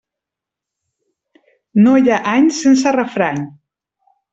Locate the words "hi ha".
2.01-2.19